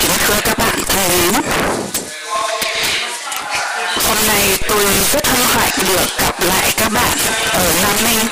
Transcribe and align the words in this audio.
kính 0.00 0.10
thưa 0.26 0.40
các 0.44 0.58
bạn 0.58 0.78
thân 0.88 1.08
mến 1.08 1.42
hôm 4.08 4.16
nay 4.26 4.58
tôi 4.68 4.84
rất 5.12 5.26
hân 5.26 5.40
hạnh 5.46 5.72
được 5.88 6.18
gặp 6.18 6.40
lại 6.40 6.72
các 6.76 6.92
bạn 6.92 7.18
ở 7.52 7.72
Nam 7.82 7.96
Ninh, 8.04 8.28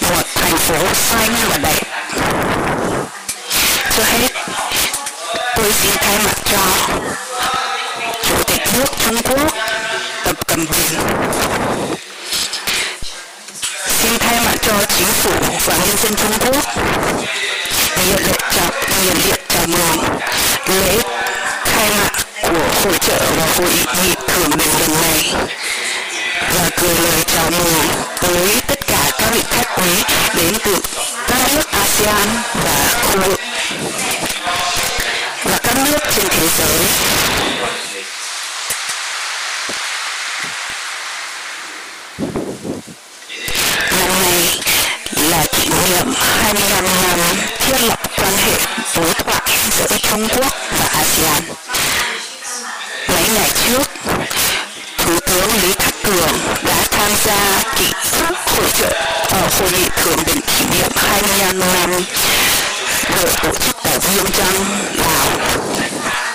một 0.00 0.22
thành 0.34 0.56
phố 0.58 0.94
xanh 0.94 1.34
và 1.48 1.56
đẹp. 1.56 1.82
Trước 3.96 4.04
hết, 4.06 4.28
tôi 5.56 5.72
xin 5.72 5.90
thay 6.00 6.18
mặt 6.24 6.36
cho 6.52 6.58
chủ 8.24 8.34
tịch 8.46 8.62
nước 8.74 8.86
Trung 9.04 9.22
Quốc, 9.22 9.52
Tập 10.24 10.46
Cận 10.46 10.58
Bình. 10.58 11.00
Xin 14.02 14.18
thay 14.18 14.40
mặt 14.44 14.54
cho 14.62 14.72
chính 14.96 15.06
phủ 15.06 15.30
và 15.64 15.74
nhân 15.76 15.96
dân 16.02 16.14
Trung 16.14 16.38
Quốc, 16.40 16.64
nhiệt 18.06 18.20
liệt 18.20 18.40
chào 18.54 18.70
nhiệt 19.04 19.16
liệt 19.26 19.40
chào 19.48 19.66
mừng 19.66 20.18
lễ 20.68 20.98
khai 21.64 21.90
mạc 21.98 22.10
của 22.42 22.68
hội 22.84 22.98
trợ 23.00 23.18
và 23.36 23.46
hội 23.56 23.70
nghị 24.04 24.14
thường 24.28 24.50
niên 24.58 24.68
lần 24.80 25.00
này 25.02 25.34
và 26.54 26.70
gửi 26.80 26.94
lời 26.94 27.22
chào 27.26 27.50
mừng 27.50 27.88
tới 28.20 28.60
tất 28.66 28.86
cả 28.86 29.10
các 29.18 29.30
vị 29.32 29.40
khách 29.50 29.76
quý 29.76 29.90
đến 30.36 30.54
từ 30.64 30.76
các 31.28 31.38
nước 31.54 31.70
ASEAN 31.72 32.28
và 32.64 32.88
khu 33.02 33.20
vực 33.20 33.40
và 35.44 35.58
các 35.62 35.76
nước 35.84 35.98
trên 36.14 36.26
thế 36.28 36.48
giới. 36.58 36.86
Năm 43.90 44.22
nay 44.22 44.58
là 45.30 45.44
kỷ 45.52 45.68
niệm 45.68 46.14
25 46.16 46.84
năm 46.84 47.18
thiết 47.60 47.82
lập 47.82 48.00
quan 48.16 48.32
hệ 48.36 48.52
đối 48.96 49.14
thoại 49.14 49.58
giữa 49.78 49.95
Trung 50.10 50.28
Quốc 50.36 50.52
và 50.78 50.86
ASEAN. 50.86 51.42
Mấy 53.08 53.22
ngày 53.34 53.50
trước, 53.66 53.82
Thủ 54.98 55.18
tướng 55.26 55.48
Lý 55.62 55.72
Khắc 55.78 55.94
Cường 56.04 56.38
đã 56.66 56.84
tham 56.90 57.10
gia 57.24 57.62
kỷ 57.78 57.86
hội 58.46 58.70
trợ 58.78 58.92
ở 59.30 59.48
hội 59.60 59.70
nghị 59.72 59.88
thượng 59.96 60.18
đỉnh 60.26 60.40
kỷ 60.40 60.64
niệm 60.78 60.90
25 60.96 61.58
năm 61.58 61.90
Hội 63.16 63.30
tổ 63.42 63.54
chức 63.60 63.76
tại 63.84 63.98
Viêng 63.98 64.30
Chăn, 64.32 64.54
Lào. 64.94 66.25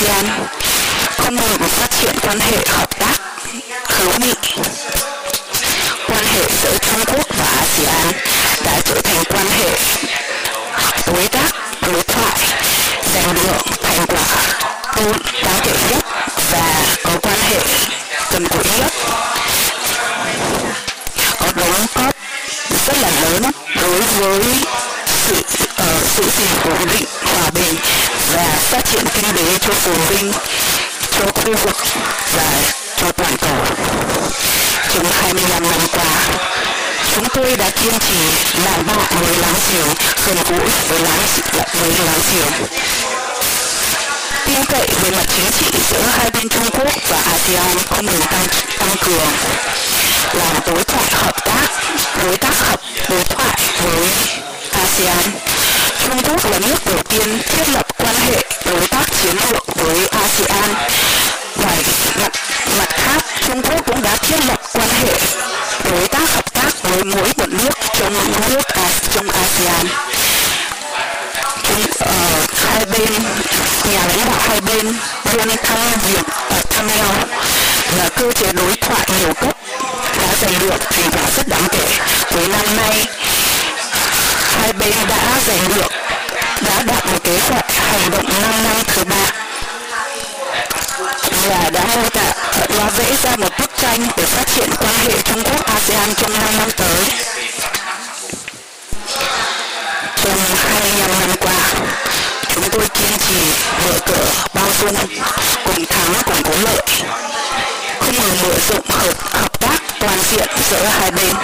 ASEAN. 0.00 0.24
Không 1.16 1.36
ngừng 1.36 1.68
phát 1.68 1.90
triển 2.00 2.14
quan 2.22 2.40
hệ 2.40 2.56
hợp 2.68 2.98
tác, 2.98 3.14
hữu 3.84 4.12
nghị. 4.18 4.34
Quan 6.06 6.24
hệ 6.24 6.44
giữa 6.62 6.78
Trung 6.78 7.04
Quốc 7.06 7.26
và 7.38 7.44
ASEAN 7.44 8.12
đã 8.64 8.80
trở 8.84 9.00
thành 9.00 9.24
quan 9.24 9.46
hệ 9.46 9.70
đối 11.06 11.28
tác 11.28 11.52
đối 11.82 12.02
thoại 12.02 12.38
giành 13.14 13.34
được 13.34 13.79
phồn 29.84 29.96
vinh 30.08 30.32
cho 31.10 31.26
khu 31.34 31.56
vực 31.64 31.76
và 32.36 32.62
cho 32.96 33.12
toàn 33.12 33.36
cầu. 33.36 33.64
Trong 34.94 35.06
25 35.10 35.62
năm 35.62 35.80
qua 35.92 36.10
chúng 37.14 37.28
tôi 37.34 37.56
đã 37.56 37.70
kiên 37.70 37.98
trì 37.98 38.18
làm 38.64 38.86
bạn 38.86 39.06
với 39.20 39.36
láng 39.36 39.54
giềng 39.72 39.88
gần 40.26 40.36
gũi 40.50 40.70
với 40.88 40.98
láng 40.98 41.20
với 41.80 41.92
láng 42.06 42.20
giềng. 42.32 42.68
Tin 44.46 44.64
cậy 44.64 44.88
về 45.02 45.10
mặt 45.10 45.26
chính 45.36 45.50
trị 45.58 45.78
giữa 45.90 46.02
hai 46.10 46.30
bên 46.30 46.48
Trung 46.48 46.70
Quốc 46.70 46.92
và 47.08 47.16
ASEAN 47.32 47.78
không 47.88 48.06
ngừng 48.06 48.22
tăng, 48.30 48.46
tăng 48.78 48.96
cường. 49.06 49.28
Làm 50.34 50.56
đối 50.66 50.84
thoại 50.84 51.04
hợp 51.12 51.44
tác 51.44 51.68
cùng 105.66 105.86
thắng 105.86 106.14
cùng 106.26 106.42
có 106.44 106.50
lợi, 106.62 106.82
không 108.00 108.14
ngừng 108.14 108.42
mở 108.42 108.54
rộng 108.68 108.86
hợp, 108.88 109.14
hợp 109.32 109.60
tác 109.60 109.78
toàn 110.00 110.18
diện 110.30 110.48
giữa 110.70 110.84
hai 110.84 111.10
bên. 111.10 111.34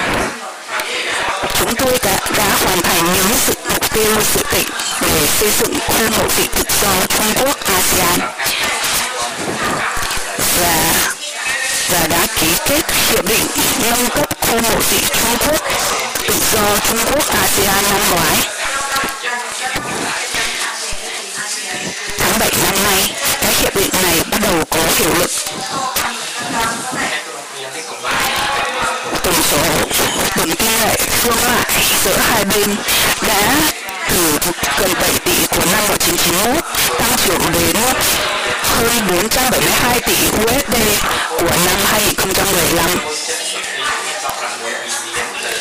Chúng 1.58 1.74
tôi 1.76 1.98
đã, 2.04 2.16
đã 2.36 2.48
hoàn 2.64 2.82
thành 2.82 3.04
những 3.04 3.38
sự 3.46 3.52
mục 3.68 3.94
tiêu 3.94 4.14
sự 4.34 4.40
định 4.52 4.66
để 5.00 5.26
xây 5.40 5.50
dựng 5.60 5.78
khu 5.86 6.10
mậu 6.18 6.28
dịch 6.36 6.50
tự 6.54 6.62
do 6.82 7.06
Trung 7.08 7.34
Quốc 7.40 7.56
ASEAN 7.66 8.20
và 10.60 10.94
và 11.90 12.06
đã 12.10 12.26
ký 12.40 12.46
kết 12.66 12.82
hiệp 13.10 13.28
định 13.28 13.46
nâng 13.82 14.08
cấp 14.08 14.28
khu 14.40 14.60
mậu 14.62 14.80
dịch 14.90 15.06
Trung 15.08 15.36
Quốc 15.46 15.60
tự 16.28 16.34
do 16.52 16.78
Trung 16.88 16.98
Quốc 17.12 17.24
ASEAN 17.42 17.84
năm 17.90 18.00
ngoái. 18.10 18.36
Tháng 22.38 22.50
7 22.50 22.62
năm 22.64 22.84
nay, 22.84 23.14
cái 23.40 23.52
hiệp 23.52 23.76
định 23.76 23.90
này 24.02 24.20
bắt 24.30 24.38
đầu 24.42 24.64
có 24.70 24.78
hiệu 24.98 25.14
lực. 25.18 25.30
Tổng 29.24 29.42
số 29.50 29.58
tổng 30.36 30.50
kim 30.58 30.80
ngạch 30.80 30.98
thương 31.22 31.36
mại 31.42 31.84
giữa 32.04 32.16
hai 32.16 32.44
bên 32.44 32.76
đã 33.28 33.56
từ 34.10 34.38
gần 34.78 34.90
7 35.00 35.10
tỷ 35.24 35.46
của 35.50 35.64
năm 35.72 35.82
1991 35.88 36.64
tăng 36.98 37.16
trưởng 37.26 37.52
đến 37.52 37.76
hơn 38.62 39.06
472 39.08 40.00
tỷ 40.00 40.14
USD 40.42 40.74
của 41.30 41.56
năm 41.66 41.76
2015 41.84 42.90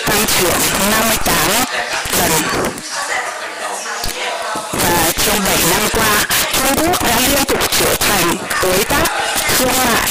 tăng 0.05 0.25
trưởng 0.39 0.59
58 0.91 1.37
lần 2.19 2.31
và 4.73 5.11
trong 5.25 5.39
7 5.45 5.57
năm 5.71 5.89
qua 5.93 6.34
Trung 6.65 6.75
Quốc 6.77 7.03
đã 7.03 7.19
liên 7.19 7.45
tục 7.45 7.59
trở 7.79 7.95
thành 7.99 8.35
đối 8.63 8.83
tác 8.83 9.03
thương 9.57 9.67
mại 9.77 10.09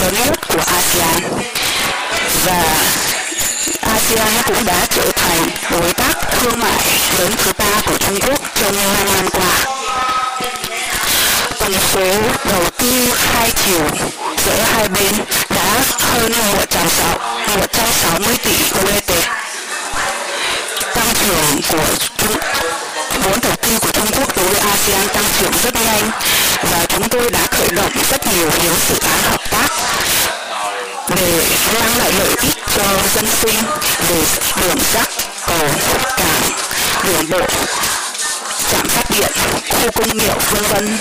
lớn 0.00 0.14
nhất 0.14 0.48
của 0.48 0.62
ASEAN 0.66 1.22
và 2.44 2.64
ASEAN 3.80 4.28
cũng 4.46 4.64
đã 4.66 4.86
trở 4.90 5.10
thành 5.16 5.48
đối 5.70 5.92
tác 5.92 6.16
thương 6.40 6.60
mại 6.60 6.84
lớn 7.18 7.32
thứ 7.36 7.52
ba 7.58 7.80
của 7.86 7.98
Trung 7.98 8.18
Quốc 8.20 8.40
trong 8.54 8.76
năm 8.76 9.06
năm 9.14 9.28
qua. 9.32 9.58
Tổng 11.60 11.74
số 11.92 12.12
đầu 12.50 12.64
tư 12.78 13.14
hai 13.16 13.50
chiều 13.66 13.86
giữa 14.46 14.62
hai 14.72 14.88
bên 14.88 15.12
đã 15.50 15.80
hơn 16.00 16.32
160 16.56 18.36
tỷ 18.44 18.52
USD. 18.52 19.12
Tăng 20.94 21.14
trưởng 21.14 21.60
của 21.70 21.84
Trung 22.16 22.57
vốn 23.22 23.40
đầu 23.42 23.52
tư 23.62 23.78
của 23.80 23.90
Trung 23.92 24.06
Quốc 24.16 24.36
đối 24.36 24.46
với 24.48 24.60
ASEAN 24.60 25.08
tăng 25.08 25.24
trưởng 25.40 25.52
rất 25.62 25.74
nhanh 25.74 26.10
và 26.70 26.86
chúng 26.88 27.08
tôi 27.08 27.30
đã 27.30 27.46
khởi 27.50 27.68
động 27.76 27.92
rất 28.10 28.26
nhiều 28.26 28.50
những 28.62 28.74
dự 28.88 28.98
án 28.98 29.22
hợp 29.22 29.40
tác 29.50 29.68
để 31.16 31.42
mang 31.74 31.98
lại 31.98 32.12
lợi 32.18 32.28
ích 32.42 32.54
cho 32.76 32.84
dân 33.14 33.26
sinh 33.42 33.56
về 34.08 34.22
đường 34.60 34.78
sắt, 34.92 35.08
cầu, 35.46 35.68
cảng, 36.16 36.42
đường 37.04 37.30
bộ, 37.30 37.46
trạm 38.72 38.88
phát 38.88 39.10
điện, 39.10 39.32
khu 39.70 39.90
công 39.90 40.18
nghiệp 40.18 40.34
vân 40.50 40.62
vân. 40.62 40.98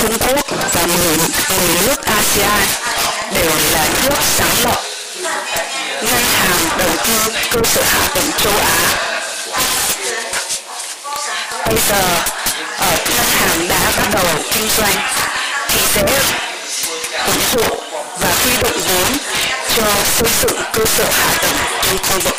Trung 0.00 0.18
Quốc 0.18 0.46
và 0.74 0.86
10, 0.86 1.16
10 1.58 1.82
nước 1.86 2.02
ASEAN 2.02 2.68
đều 3.34 3.52
là 3.72 3.88
nước 4.02 4.18
sáng 4.36 4.64
lập 4.64 4.82
ngân 6.02 6.22
hàng 6.22 6.78
đầu 6.78 6.90
tư 7.06 7.32
cơ 7.50 7.60
sở 7.64 7.82
hạ 7.82 8.08
tầng 8.14 8.30
châu 8.38 8.52
Á. 8.52 9.17
Bây 11.68 11.78
giờ 11.88 12.00
ờ, 12.76 12.86
ở 12.86 12.96
ngân 13.16 13.26
hàng 13.26 13.68
đã 13.68 13.92
bắt 13.96 14.08
đầu 14.12 14.26
kinh 14.52 14.68
doanh 14.76 14.96
thì 15.68 15.80
sẽ 15.94 16.02
ủng 17.26 17.42
hộ 17.52 17.76
và 18.20 18.28
huy 18.42 18.52
động 18.62 18.80
vốn 18.88 19.12
cho 19.76 19.84
xây 20.04 20.30
dựng 20.42 20.62
cơ 20.72 20.84
sở 20.84 21.04
hạ 21.04 21.34
tầng 21.42 21.56
trong 21.82 21.98
khu 21.98 22.20
vực. 22.24 22.34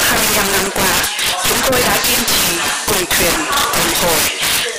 25 0.00 0.52
năm 0.52 0.70
qua, 0.74 0.92
chúng 1.48 1.58
tôi 1.70 1.80
đã 1.80 1.96
kiên 2.06 2.24
trì 2.24 2.58
cùng 2.86 3.04
thuyền, 3.10 3.34
cùng 3.72 3.94
hồi, 4.02 4.20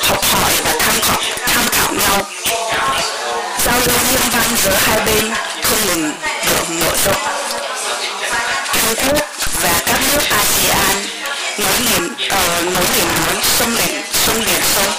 học 0.01 0.23
hỏi 0.23 0.51
và 0.65 0.73
tham 0.79 0.95
khảo, 1.01 1.21
tham 1.47 1.65
khảo 1.71 1.93
nhau. 1.93 2.21
Giao 3.65 3.79
lưu 3.79 3.97
nhân 4.11 4.29
văn 4.31 4.55
giữa 4.63 4.77
hai 4.81 4.99
bên 5.05 5.31
không 5.63 5.85
ngừng 5.85 6.11
được 6.45 6.69
mở 6.69 6.95
rộng. 7.05 7.50
Trung 8.95 9.13
Quốc 9.13 9.25
và 9.61 9.81
các 9.85 9.99
nước 10.11 10.21
ASEAN 10.29 10.97
nối 11.57 11.79
liền 11.79 12.05
uh, 12.05 12.73
nối 12.73 12.85
liền 12.95 13.07
núi 13.07 13.43
sông 13.43 13.75
liền 13.75 14.01
sông 14.13 14.35
liền 14.35 14.61
sông 14.75 14.93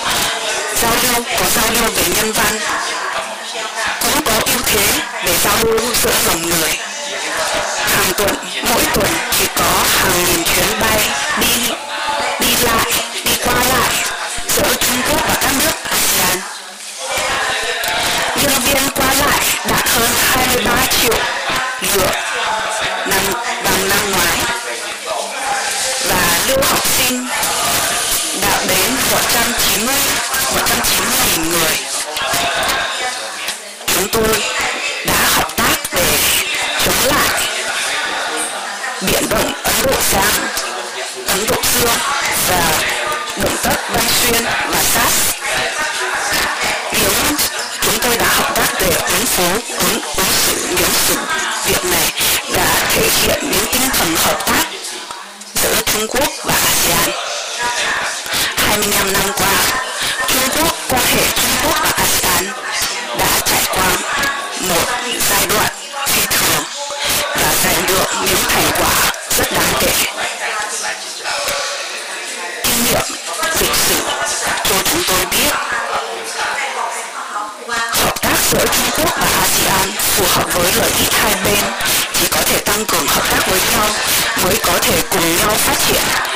giao 0.82 0.92
lưu 1.02 1.24
có 1.38 1.44
giao 1.54 1.70
lưu 1.74 1.90
về 1.96 2.02
nhân 2.16 2.32
văn 2.32 2.58
cũng 4.02 4.24
có 4.24 4.32
ưu 4.32 4.62
thế 4.66 4.86
để 5.26 5.34
giao 5.44 5.56
lưu 5.64 5.94
giữa 6.02 6.12
dòng 6.26 6.42
người 6.42 6.70
hàng 7.80 8.12
tuần 8.18 8.34
mỗi 8.68 8.82
tuần 8.94 9.10
thì 9.38 9.46
có 9.56 9.84
hàng 9.88 10.24
nghìn 10.24 10.44
chuyến 10.44 10.80
bay 10.80 11.00
đi 11.40 11.68
đi 12.40 12.56
lại 12.62 12.92
đi 13.24 13.32
qua 13.44 13.54
lại 13.54 13.92
giữa 14.56 14.74
Trung 14.80 15.02
Quốc 15.10 15.20
và 15.28 15.34
các 15.42 15.52
nước 15.58 15.74
ASEAN 15.90 16.38
nhân 18.42 18.62
viên 18.64 18.90
qua 18.94 19.14
lại 19.26 19.40
đạt 19.68 19.88
hơn 19.88 20.10
23 20.18 20.86
triệu 21.00 21.14
lượt 21.94 22.31
thể 85.56 85.76
cùng 85.76 85.94
nhau 85.94 86.31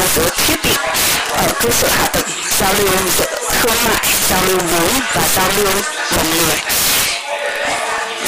một 0.00 0.06
số 0.16 0.22
thiết 0.46 0.56
bị 0.64 0.70
ở 1.32 1.46
cơ 1.62 1.70
sở 1.70 1.88
hạ 1.88 2.06
tầng 2.12 2.30
giao 2.58 2.74
lưu 2.74 2.88
giữa 3.18 3.26
thương 3.60 3.76
mại, 3.84 4.04
giao 4.30 4.42
lưu 4.46 4.58
vốn 4.58 4.90
và 5.14 5.22
giao 5.36 5.48
lưu 5.56 5.72
lòng 6.16 6.30
người. 6.30 6.56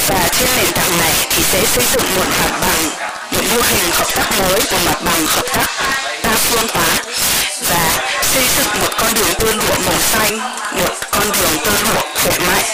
Và 0.07 0.27
trên 0.39 0.49
nền 0.57 0.71
tảng 0.75 0.97
này 0.99 1.13
thì 1.29 1.43
sẽ 1.43 1.65
xây 1.65 1.83
dựng 1.91 2.15
một 2.15 2.25
mặt 2.41 2.59
bằng, 2.61 2.89
một 3.31 3.41
mô 3.51 3.61
hình 3.61 3.91
hợp 3.91 4.07
tác 4.15 4.31
mới, 4.39 4.59
một 4.71 4.77
mặt 4.85 5.01
bằng 5.05 5.25
hợp 5.25 5.45
tác 5.53 5.67
đa 6.23 6.35
phương 6.35 6.67
hóa 6.73 6.85
và 7.69 7.91
xây 8.33 8.43
dựng 8.57 8.81
một 8.81 8.93
con 8.99 9.13
đường 9.13 9.33
tơ 9.39 9.45
lụa 9.45 9.79
màu 9.85 9.99
xanh, 10.11 10.39
một 10.77 10.95
con 11.11 11.31
đường 11.31 11.57
tơ 11.65 11.71
lụa 11.71 12.01
khỏe 12.23 12.39
mạnh, 12.47 12.65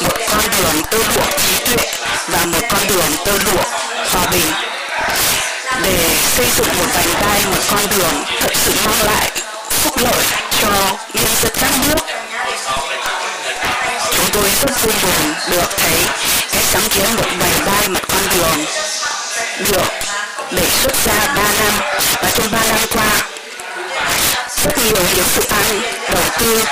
một 0.00 0.18
con 0.30 0.44
đường 0.58 0.82
tơ 0.90 0.98
lụa 0.98 1.30
trí 1.38 1.64
tuệ 1.64 1.86
và 2.28 2.44
một 2.44 2.62
con 2.70 2.88
đường 2.88 3.16
tơ 3.24 3.32
lụa 3.32 3.62
hòa 4.12 4.26
bình 4.32 4.52
để 5.82 6.16
xây 6.36 6.46
dựng 6.56 6.66
một 6.78 6.86
vành 6.94 7.22
đai 7.22 7.40
một 7.46 7.62
con 7.70 7.80
đường 7.90 8.24
thật 8.40 8.52
sự 8.54 8.72
mang 8.86 9.02
lại 9.06 9.30
phúc 9.70 9.94
lợi 9.96 10.24
cho 10.60 10.68
nhân 11.14 11.26
dân 11.42 11.52
các 11.60 11.70
nước. 11.86 12.02
Chúng 14.16 14.26
tôi 14.32 14.50
rất 14.60 14.82
vui 14.82 14.92
mừng 15.02 15.34
được 15.50 15.70
thấy 15.76 15.98
cái 16.52 16.62
sáng 16.62 16.88
kiến 16.90 17.16
một 17.16 17.28
vành 17.38 17.66
đai 17.66 17.88
một 17.88 18.00
con 18.08 18.22
đường 18.34 18.66
được 19.58 19.88
đề 20.50 20.66
xuất 20.82 20.92
ra 21.04 21.34
3 21.36 21.42
năm. 21.42 21.72
Và 22.22 22.30
trong 22.34 22.50
3 22.52 22.58
năm 22.68 22.80
qua, 22.92 23.22
rất 24.64 24.78
nhiều 24.84 25.02
những 25.14 25.26
dự 25.36 25.42
án 25.48 25.80
đầu 26.14 26.24
tư 26.38 26.64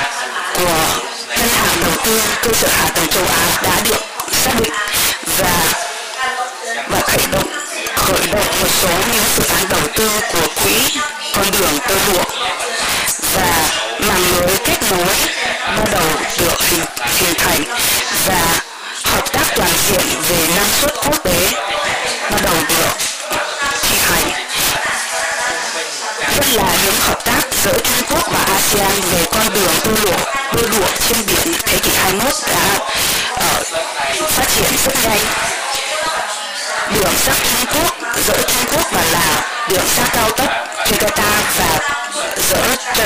của 0.55 1.01
ngân 1.29 1.49
hàng 1.49 1.81
đầu 1.81 1.93
tư 2.05 2.21
cơ 2.43 2.51
sở 2.53 2.69
hạ 2.69 2.91
tầng 2.95 3.09
châu 3.09 3.25
Á 3.25 3.61
đã 3.63 3.81
được 3.85 4.01
xác 4.33 4.53
định 4.61 4.73
và 5.39 5.65
và 6.89 7.01
khởi 7.01 7.27
động 7.33 7.58
khởi 8.09 8.27
động 8.33 8.61
một 8.61 8.69
số 8.69 8.89
những 9.13 9.25
dự 9.37 9.45
án 9.45 9.69
đầu 9.71 9.81
tư 9.97 10.09
của 10.33 10.49
quỹ 10.65 10.75
con 11.35 11.47
đường 11.61 11.79
tơ 11.89 11.95
lụa 12.13 12.25
và 13.35 13.69
mạng 14.01 14.23
lưới 14.33 14.57
kết 14.65 14.79
nối 14.91 15.28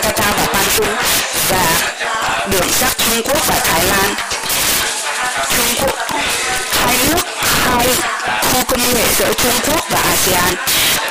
Jakarta 0.03 0.33
và 0.37 0.47
Bandung 0.53 0.97
và 1.49 1.67
đường 2.51 2.73
sắt 2.73 2.99
Trung 2.99 3.23
Quốc 3.25 3.47
và 3.47 3.55
Thái 3.65 3.85
Lan. 3.85 4.15
Trung 5.57 5.75
Quốc, 5.81 5.97
hai 6.73 6.97
nước, 7.09 7.23
hai 7.65 7.87
khu 8.43 8.65
công 8.69 8.95
nghệ 8.95 9.05
giữa 9.19 9.33
Trung 9.33 9.53
Quốc 9.67 9.87
và 9.91 10.01
ASEAN. 10.01 10.55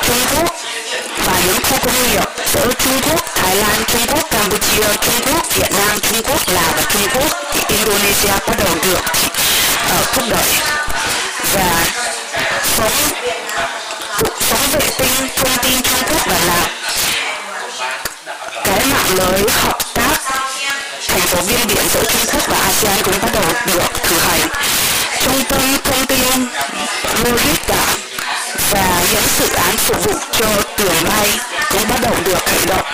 Trung 0.07 0.17
Quốc 0.36 0.55
và 1.25 1.33
những 1.45 1.63
khu 1.63 1.77
công 1.86 2.03
nghiệp 2.03 2.24
giữa 2.53 2.74
Trung 2.79 3.01
Quốc, 3.10 3.25
Thái 3.36 3.55
Lan, 3.55 3.83
Trung 3.88 4.05
Quốc, 4.07 4.29
Campuchia, 4.31 4.88
Trung 5.01 5.21
Quốc, 5.25 5.55
Việt 5.55 5.71
Nam, 5.71 6.00
Trung 6.00 6.21
Quốc, 6.24 6.50
Lào 6.53 6.71
và 6.75 6.83
Trung 6.93 7.07
Quốc 7.13 7.31
Indonesia 7.69 8.31
bắt 8.48 8.55
đầu 8.63 8.75
được 8.83 9.01
ờ, 9.89 9.95
ở 9.98 10.03
thúc 10.13 10.24
đẩy 10.29 10.50
và 11.53 11.86
phóng 12.63 12.91
phóng 14.39 14.71
vệ 14.71 14.88
tinh 14.98 15.27
thông 15.36 15.57
tin 15.63 15.81
Trung 15.81 16.03
Quốc 16.10 16.27
và 16.27 16.39
Lào 16.48 16.80
cái 19.18 19.27
lưới 19.27 19.44
hợp 19.50 19.77
tác, 19.94 20.18
thành 21.08 21.22
phố 21.22 21.41
biên 21.48 21.68
biển 21.68 21.86
giữa 21.94 22.03
Trung 22.03 22.22
Quốc 22.34 22.48
và 22.48 22.58
ASEAN 22.58 23.03
cũng 23.03 23.13
bắt 23.22 23.30
đầu 23.34 23.44
được 23.65 24.03
thực 24.03 24.24
hành. 24.24 24.41
Trung 25.24 25.44
tâm 25.50 25.77
thông 25.84 26.06
tin 26.06 26.48
logic 27.24 27.68
cả 27.68 27.96
và 28.72 29.03
những 29.12 29.24
dự 29.39 29.48
án 29.56 29.77
phục 29.77 30.06
vụ 30.06 30.13
cho 30.39 30.48
tường 30.77 31.03
bay 31.10 31.39
cũng 31.72 31.89
bắt 31.89 32.01
đầu 32.01 32.15
được 32.25 32.46
khởi 32.46 32.65
động 32.68 32.86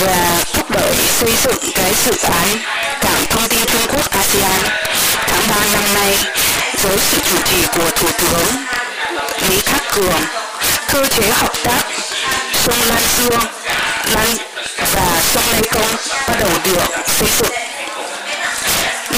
và 0.00 0.42
thúc 0.52 0.70
đẩy 0.70 0.94
xây 1.20 1.32
dựng 1.44 1.72
cái 1.74 1.94
dự 2.04 2.12
án 2.22 2.58
cảng 3.00 3.26
thông 3.30 3.48
tin 3.48 3.64
Trung 3.66 3.86
Quốc 3.88 4.10
ASEAN. 4.10 4.60
Tháng 5.26 5.48
3 5.48 5.56
năm 5.72 5.94
nay 5.94 6.18
với 6.82 6.98
sự 6.98 7.18
chủ 7.30 7.36
trì 7.44 7.66
của 7.76 7.90
Thủ 7.96 8.08
tướng 8.18 8.64
Lý 9.48 9.60
Khắc 9.60 9.82
Cường, 9.94 10.22
cơ 10.92 11.06
chế 11.16 11.28
hợp 11.30 11.52
tác 11.64 11.80
sông 12.64 12.88
Lan 12.88 13.02
Dương 13.18 13.67
Lăng 14.14 14.36
và 14.94 15.20
sông 15.34 15.44
Mê 15.52 15.60
Công 15.72 15.96
bắt 16.28 16.36
đầu 16.40 16.50
được 16.64 16.84
xây 17.06 17.28
dựng. 17.38 17.52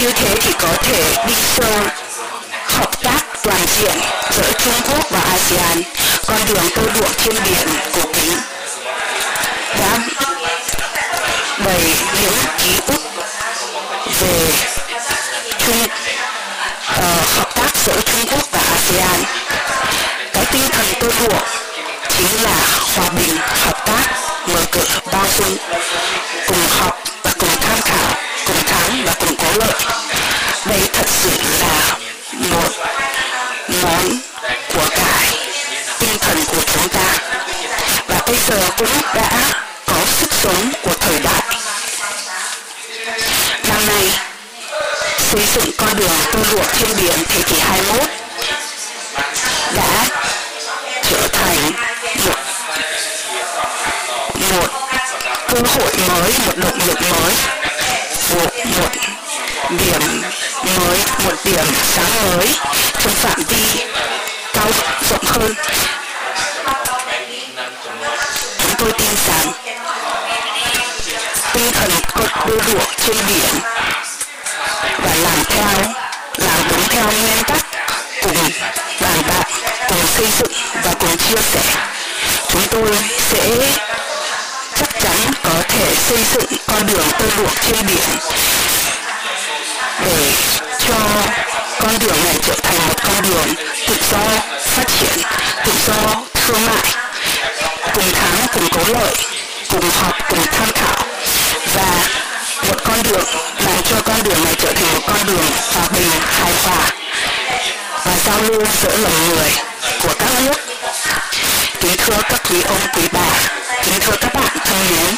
Như 0.00 0.12
thế 0.12 0.37
thì 0.40 0.52
có 0.61 0.68
thể 0.82 1.26
đi 1.26 1.35
sâu 1.56 1.80
hợp 2.66 3.02
tác 3.02 3.20
toàn 3.44 3.61
diện 3.66 3.92
giữa 4.37 4.52
Trung 4.64 4.75
Quốc 4.88 5.11
và 5.11 5.20
ASEAN 5.20 5.82
con 6.26 6.38
đường 6.49 6.70
tơ 6.76 6.82
đuộng 6.94 7.12
trên 7.25 7.35
biển 7.44 7.68
của 7.94 8.12
kính 8.12 8.32
đã 9.80 9.99
đầy 11.64 11.82
những 12.23 12.38
ký 12.59 12.70
ức 12.87 13.02
về 14.20 14.52
Trung 15.59 15.82
uh, 15.82 17.28
hợp 17.37 17.54
tác 17.54 17.76
giữa 17.87 18.00
Trung 18.00 18.26
Quốc 18.30 18.50
và 18.50 18.61
ASEAN. 18.61 19.25
Cái 20.32 20.44
tinh 20.52 20.68
thần 20.73 20.87
tơ 21.00 21.06
đuộng 21.20 21.60
tôi 68.90 68.99
tin 68.99 69.16
rằng 69.26 69.52
tinh 71.54 71.73
thần 71.73 71.90
cột 72.14 72.30
đôi 72.49 72.61
đuổi 72.66 72.85
trên 73.06 73.16
biển 73.28 73.62
và 74.99 75.14
làm 75.14 75.44
theo 75.49 75.92
làm 76.37 76.59
đúng 76.70 76.88
theo 76.88 77.04
nguyên 77.04 77.44
tắc 77.47 77.66
cùng 78.23 78.50
bàn 79.00 79.23
bạc 79.28 79.44
cùng 79.88 80.06
xây 80.16 80.26
dựng 80.38 80.52
và 80.85 80.94
cùng 81.00 81.16
chia 81.16 81.42
sẻ 81.52 81.61
chúng 82.49 82.62
tôi 82.70 82.99
sẽ 83.30 83.73
chắc 84.76 85.00
chắn 85.00 85.16
có 85.44 85.62
thể 85.68 85.94
xây 85.94 86.25
dựng 86.35 86.59
con 86.66 86.87
đường 86.87 87.06
tơ 87.18 87.26
lụa 87.37 87.50
trên 87.66 87.87
biển 87.87 88.09
để 90.04 90.32
cho 90.88 90.97
con 91.80 91.99
đường 92.00 92.25
này 92.25 92.35
trở 92.47 92.54
thành 92.62 92.78
một 92.88 92.94
con 93.04 93.23
đường 93.23 93.54
tự 93.88 93.94
do 94.11 94.18
phát 94.64 94.85
triển 95.00 95.25
tự 95.64 95.73
do 95.87 96.16
thương 96.35 96.66
mại 96.66 97.00
cùng 97.94 98.12
thắng 98.12 98.47
cùng 98.54 98.68
có 98.73 98.80
lợi 98.99 99.14
cùng 99.70 99.90
học 99.90 100.14
cùng 100.28 100.47
tham 100.52 100.68
khảo. 100.75 101.04
Và 101.75 102.09
một 102.68 102.76
con 102.85 103.02
đường 103.02 103.25
làm 103.64 103.82
cho 103.90 103.97
con 104.04 104.23
đường 104.23 104.44
này 104.44 104.54
trở 104.59 104.73
thành 104.73 104.94
một 104.94 105.00
con 105.06 105.26
đường 105.26 105.44
hòa 105.75 105.85
bình, 105.94 106.11
hài 106.30 106.52
hòa 106.64 106.90
và 108.04 108.12
giao 108.26 108.42
lưu 108.42 108.62
giữa 108.82 108.97
lòng 108.97 109.28
người 109.28 109.50
của 110.02 110.14
các 110.18 110.28
nước. 110.44 110.61
Kính 111.80 111.97
thưa 111.97 112.23
các 112.28 112.42
quý 112.50 112.62
ông, 112.62 112.80
quý 112.97 113.02
bà, 113.12 113.30
kính 113.85 114.00
thưa 114.00 114.16
các 114.20 114.35
bạn 114.35 114.59
thân 114.64 114.78
mến. 114.90 115.14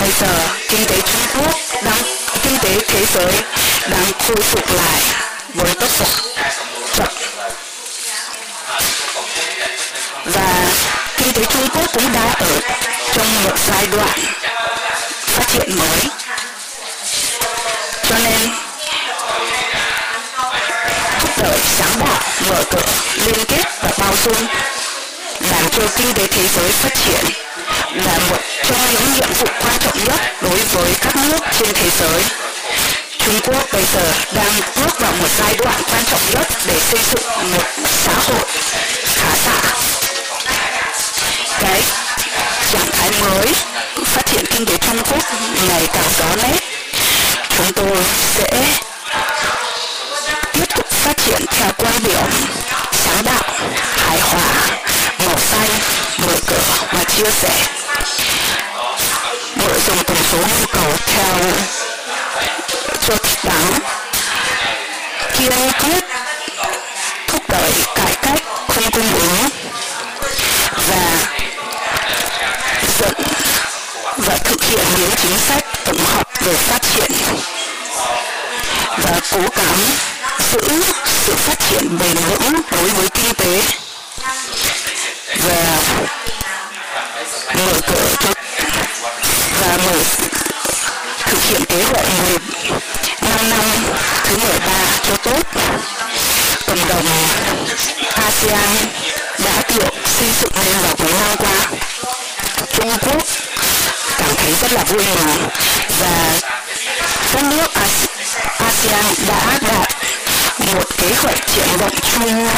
Bây 0.00 0.10
giờ 0.20 0.48
kinh 0.68 0.86
tế 0.86 0.96
trung 1.00 1.26
quốc 1.34 1.54
đang, 1.84 2.02
kinh 2.42 2.58
tế 2.58 2.78
thế 2.88 3.06
giới 3.14 3.32
đang 3.90 4.12
khôi 4.26 4.42
phục 4.42 4.74
lại 4.74 5.00
với 5.54 5.74
tốc 5.74 5.90
độ 6.00 6.21
cũng 11.92 12.12
đã 12.12 12.34
ở 12.38 12.60
trong 13.14 13.44
một 13.44 13.58
giai 13.68 13.86
đoạn 13.86 14.18
phát 15.26 15.44
triển 15.52 15.78
mới 15.78 16.00
cho 18.08 18.18
nên, 18.18 18.50
thúc 21.20 21.30
đẩy 21.42 21.58
sáng 21.78 22.00
tạo, 22.00 22.22
mở 22.48 22.64
cửa, 22.70 22.92
liên 23.26 23.44
kết 23.48 23.64
và 23.82 23.90
bao 23.98 24.12
dung 24.24 24.46
làm 25.50 25.64
cho 25.70 25.82
kinh 25.96 26.14
tế 26.14 26.26
thế 26.26 26.48
giới 26.48 26.70
phát 26.70 26.94
triển 27.04 27.24
là 27.94 28.18
một 28.30 28.38
trong 28.64 28.80
những 28.92 29.14
nhiệm 29.14 29.32
vụ 29.32 29.46
quan 29.60 29.78
trọng 29.80 30.04
nhất 30.04 30.20
đối 30.42 30.58
với 30.58 30.94
các 31.00 31.16
nước 31.16 31.38
trên 31.58 31.68
thế 31.74 31.90
giới 31.98 32.22
Trung 33.18 33.40
Quốc 33.46 33.66
bây 33.72 33.84
giờ 33.94 34.12
đang 34.34 34.52
bước 34.76 35.00
vào 35.00 35.12
một 35.12 35.28
giai 35.38 35.54
đoạn 35.58 35.82
quan 35.90 36.04
trọng 36.04 36.20
nhất 36.34 36.46
để 36.66 36.80
xây 36.80 37.00
dựng 37.10 37.52
một 37.52 37.64
xã 38.04 38.12
hội 38.14 38.44
khá 39.04 39.36
giả. 39.44 39.91
Cái 41.62 41.82
trạng 42.72 42.90
thái 42.92 43.10
mới 43.20 43.46
phát 44.04 44.26
triển 44.26 44.44
kinh 44.46 44.66
tế 44.66 44.76
Trung 44.76 45.02
Quốc 45.10 45.22
ngày 45.68 45.86
càng 45.92 46.12
rõ 46.18 46.36
nét. 46.42 46.58
Chúng 47.56 47.72
tôi 47.72 48.04
sẽ 48.34 48.64
tiếp 50.52 50.64
tục 50.76 50.86
phát 50.90 51.16
triển 51.26 51.46
theo 51.46 51.70
quan 51.78 51.94
điểm 52.04 52.24
sáng 53.04 53.24
đạo, 53.24 53.42
hài 53.96 54.20
hòa, 54.20 54.66
màu 55.26 55.38
xanh, 55.50 55.70
mở 56.18 56.34
cửa 56.46 56.86
và 56.92 57.04
chia 57.04 57.30
sẻ. 57.30 57.66
Mở 59.56 59.78
rộng 59.86 60.04
tổng 60.06 60.22
số 60.32 60.38
nhu 60.38 60.66
cầu 60.72 60.92
theo 61.06 61.36
cho 63.08 63.14
đảng 63.44 63.72
kiên 65.38 65.52
quyết 65.82 66.04
thúc 67.28 67.42
đẩy 67.48 67.72
cải 67.94 68.14
cách 68.22 68.42
không 68.68 68.90
cung 68.92 69.14
ứng 69.14 69.61
hiện 74.72 74.86
những 74.98 75.10
chính 75.22 75.38
sách 75.38 75.64
tổng 75.84 75.98
hợp 75.98 76.26
về 76.44 76.52
phát 76.52 76.82
triển 76.94 77.12
và 78.98 79.20
cố 79.32 79.40
gắng 79.56 79.78
giữ 80.52 80.82
sự 81.26 81.34
phát 81.34 81.58
triển 81.70 81.98
bền 81.98 82.14
vững 82.14 82.60
đối 82.70 82.88
với 82.90 83.08
kinh 83.08 83.34
tế 83.34 83.62
và 85.36 85.78
mở 87.54 87.72
cửa 87.86 88.08
cho 88.20 88.30
và 89.60 89.76
mở 89.76 89.98
thực 91.26 91.42
hiện 91.42 91.64
kế 91.64 91.82
hoạch 91.82 92.06
15 93.20 93.50
năm 93.50 93.64
thứ 94.24 94.36
13 94.36 94.86
cho 95.08 95.16
tốt. 95.16 95.42
Cộng 96.66 96.88
đồng 96.88 97.06
ASEAN 98.14 98.76
đã 99.44 99.62
được 99.68 99.94
xây 100.18 100.28
dựng 100.40 100.52
lên 100.64 100.76
vào 100.82 100.96
cuối 100.96 101.12
năm 101.20 101.36
qua. 101.36 101.66
Trung 102.72 102.90
Quốc 103.02 103.31
thấy 104.42 104.54
rất 104.62 104.72
là 104.72 104.84
vui 104.84 105.04
mừng 105.14 105.48
và 106.00 106.40
các 107.32 107.44
nước 107.44 107.70
ASEAN 108.58 109.04
đã 109.28 109.58
đạt 109.68 109.88
một 110.58 110.84
kế 110.98 111.08
hoạch 111.22 111.46
triển 111.54 111.68
vọng 111.78 111.94
chung 112.12 112.48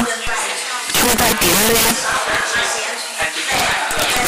chung 1.00 1.17
tay 1.17 1.33
tiến 1.41 1.69
lên 1.69 1.95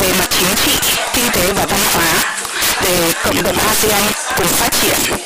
về 0.00 0.12
mặt 0.18 0.28
chính 0.30 0.54
trị, 0.64 0.78
kinh 1.14 1.30
tế 1.32 1.52
và 1.52 1.66
văn 1.66 1.80
hóa 1.94 2.14
để 2.84 3.12
cộng 3.24 3.42
đồng 3.42 3.58
ASEAN 3.58 4.02
cùng 4.36 4.46
phát 4.46 4.72
triển. 4.82 5.16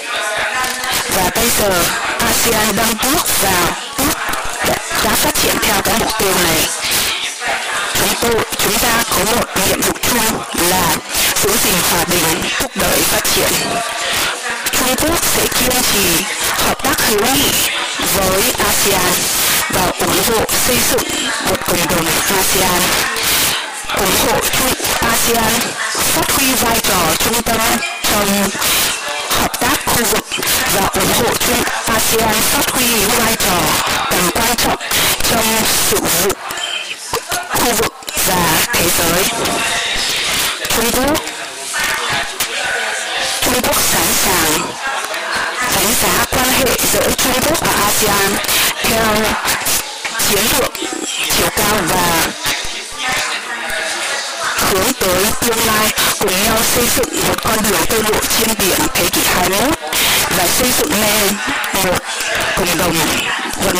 Và 1.17 1.31
bây 1.35 1.51
giờ 1.61 1.85
ASEAN 2.19 2.77
đang 2.77 2.95
bước 3.05 3.41
vào 3.43 3.67
bước 3.99 4.19
đã 5.05 5.15
phát 5.15 5.35
triển 5.43 5.57
theo 5.63 5.83
cái 5.85 5.95
mục 5.99 6.11
tiêu 6.19 6.35
này. 6.45 6.69
Chúng 7.95 8.15
tôi, 8.21 8.45
chúng 8.59 8.79
ta 8.79 9.05
có 9.11 9.25
một 9.37 9.47
nhiệm 9.67 9.81
vụ 9.81 9.93
chung 10.03 10.43
là 10.71 10.97
giữ 11.43 11.51
gìn 11.65 11.75
hòa 11.91 12.05
bình, 12.05 12.43
thúc 12.61 12.71
đẩy 12.75 13.01
phát 13.01 13.21
triển. 13.35 13.53
Trung 14.73 14.97
Quốc 15.03 15.25
sẽ 15.37 15.47
kiên 15.59 15.83
trì 15.93 16.25
hợp 16.49 16.83
tác 16.85 17.01
hữu 17.09 17.21
nghị 17.35 17.51
với 18.17 18.43
ASEAN 18.69 19.13
và 19.71 19.85
ủng 20.01 20.23
hộ 20.29 20.45
xây 20.67 20.77
dựng 20.91 21.03
một 21.49 21.57
cộng 21.67 21.87
đồng 21.89 22.07
ASEAN 22.39 22.83
ủng 23.97 24.17
hộ 24.27 24.41
Trung 24.59 24.73
ASEAN 25.01 25.53
phát 25.93 26.31
huy 26.31 26.53
vai 26.55 26.81
trò 26.81 27.15
trung 27.19 27.43
tâm 27.43 27.61
trong 28.11 28.49
hợp 29.31 29.61
tác 29.61 29.77
khu 29.87 30.05
vực 30.05 30.25
và 30.75 30.87
ủng 30.87 31.13
hộ 31.19 31.35
Trung 31.47 31.63
ASEAN 31.87 32.35
phát 32.35 32.71
huy 32.71 32.87
vai 33.19 33.37
trò 33.37 33.61
tầm 34.11 34.31
quan 34.35 34.57
trọng 34.57 34.79
trong 35.31 35.47
sự 35.91 35.97
vụ 36.01 36.31
khu 37.51 37.73
vực 37.73 37.93
và 38.27 38.61
thế 38.75 38.85
giới. 38.99 39.25
Trung 40.81 40.91
Quốc 40.93 41.17
Trung 43.43 43.61
Quốc 43.63 43.83
sẵn 43.93 44.07
sàng 44.25 44.61
đánh 45.77 45.95
giá 46.03 46.25
quan 46.31 46.49
hệ 46.49 46.77
giữa 46.93 47.11
Trung 47.17 47.33
Quốc 47.47 47.59
và 47.61 47.73
ASEAN 47.73 48.33
theo 48.83 49.15
chiến 50.29 50.45
lược 50.59 50.73
chiều 51.37 51.49
cao 51.57 51.77
và 51.89 52.27
hướng 54.59 54.93
tới 55.01 55.25
tương 55.41 55.67
lai 55.67 55.89
cùng 56.19 56.45
nhau 56.45 56.57
xây 56.75 56.89
dựng 56.97 57.29
một 57.29 57.35
con 57.45 57.59
đường 57.63 57.87
tơ 57.89 57.97
lụa 57.97 58.21
trên 58.39 58.49
biển 58.59 58.79
thế 58.95 59.09
kỷ 59.13 59.21
21 59.27 59.75
và 60.37 60.47
xây 60.47 60.73
dựng 60.79 60.91
nên 61.01 61.35
một 61.75 61.99
cộng 62.57 62.79
đồng 62.79 62.95
vận 63.65 63.77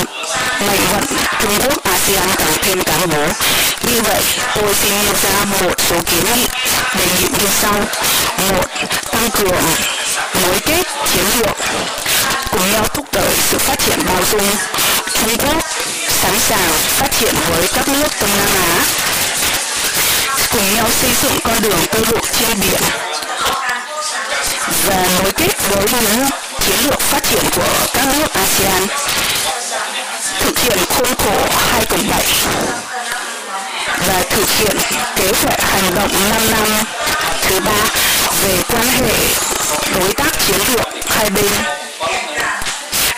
mệnh 0.67 0.81
vận 0.93 1.05
Trung 1.41 1.59
Quốc 1.65 1.85
ASEAN 1.85 2.29
càng 2.39 2.53
thêm 2.63 2.83
cán 2.83 3.01
bố. 3.11 3.27
Như 3.83 4.01
vậy, 4.03 4.23
tôi 4.55 4.75
xin 4.83 4.93
nêu 4.93 5.15
ra 5.23 5.45
một 5.45 5.75
số 5.89 5.97
kiến 6.11 6.25
nghị 6.35 6.47
đề 6.99 7.07
nghị 7.19 7.29
như 7.29 7.49
sau. 7.63 7.75
Một, 8.39 8.65
tăng 9.13 9.31
cường 9.31 9.65
nối 10.43 10.61
kết 10.67 10.87
chiến 11.13 11.25
lược 11.39 11.57
cùng 12.51 12.73
nhau 12.73 12.85
thúc 12.95 13.07
đẩy 13.13 13.31
sự 13.51 13.59
phát 13.59 13.79
triển 13.87 13.99
bao 14.07 14.23
dung. 14.33 14.57
Trung 15.15 15.37
Quốc 15.39 15.65
sẵn 16.23 16.39
sàng 16.49 16.73
phát 16.99 17.09
triển 17.21 17.35
với 17.49 17.69
các 17.75 17.89
nước 17.89 18.09
Đông 18.21 18.31
Nam 18.39 18.49
Á 18.55 18.85
cùng 20.53 20.75
nhau 20.75 20.87
xây 21.01 21.11
dựng 21.23 21.41
con 21.45 21.63
đường 21.63 21.87
tơ 21.93 21.99
lụa 22.11 22.21
trên 22.41 22.61
biển 22.61 22.81
và 24.87 25.09
nối 25.23 25.33
kết 25.33 25.69
với 25.69 25.85
những 25.93 26.29
chiến 26.67 26.77
lược 26.85 27.01
phát 27.01 27.23
triển 27.31 27.45
của 27.57 27.87
các 27.95 28.07
nước 28.19 28.35
ASEAN 28.35 28.87
thực 30.41 30.59
hiện 30.59 30.79
khuôn 30.89 31.15
khổ 31.15 31.49
hai 31.71 31.87
cộng 31.87 32.09
7 32.11 32.25
và 34.07 34.23
thực 34.31 34.51
hiện 34.51 34.77
kế 35.17 35.33
hoạch 35.43 35.61
hành 35.61 35.95
động 35.95 36.11
5 36.31 36.51
năm. 36.51 36.85
Thứ 37.43 37.61
ba, 37.61 37.85
về 38.43 38.57
quan 38.73 38.87
hệ 38.87 39.15
đối 40.01 40.13
tác 40.13 40.31
chiến 40.47 40.57
lược 40.73 40.89
hai 41.09 41.31
bên. 41.31 41.53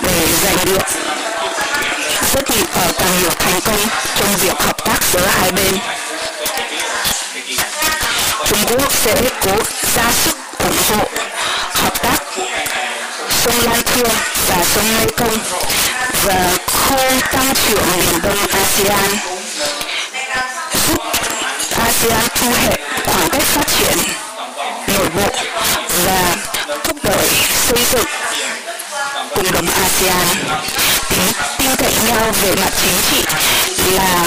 Để 0.00 0.26
giành 0.44 0.64
được 0.64 0.82
rất 2.34 2.50
nhiều 2.50 2.66
ở 2.74 2.92
càng 2.98 3.20
nhiều 3.20 3.30
thành 3.38 3.60
công 3.64 3.88
trong 4.16 4.36
việc 4.36 4.54
hợp 4.58 4.84
tác 4.84 4.98
giữa 5.12 5.26
hai 5.26 5.52
bên. 5.52 5.78
Trung 8.46 8.64
Quốc 8.68 8.92
sẽ 8.92 9.14
cố 9.44 9.56
ra 9.96 10.12
sức 10.24 10.36
ủng 10.58 10.76
hộ 10.90 11.04
hợp 11.74 12.02
tác 12.02 12.18
sông 13.44 13.54
Lan 13.64 13.82
Thương 13.86 14.10
và 14.48 14.64
sông 14.64 15.06
công 15.16 15.38
và 16.24 16.52
khơi 16.92 17.20
tăng 17.32 17.54
trưởng 17.68 17.86
miền 17.96 18.20
Đông 18.22 18.36
ASEAN 18.52 19.10
giúp 20.88 21.02
ASEAN 21.78 22.24
thu 22.34 22.50
hẹp 22.52 22.80
khoảng 23.06 23.28
cách 23.30 23.42
phát 23.42 23.66
triển 23.78 23.98
nội 24.86 25.08
bộ 25.16 25.28
và 26.06 26.36
thúc 26.84 26.96
đẩy 27.02 27.28
xây 27.68 27.84
dựng 27.92 28.06
cộng 29.36 29.52
đồng 29.52 29.66
ASEAN 29.66 30.26
tính 31.10 31.32
tin 31.58 31.76
cậy 31.76 31.92
nhau 32.08 32.32
về 32.42 32.54
mặt 32.54 32.70
chính 32.82 33.00
trị 33.10 33.24
là 33.96 34.24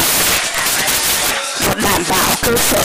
một 1.68 1.76
đảm 1.84 2.04
bảo 2.10 2.30
cơ 2.42 2.52
sở 2.72 2.84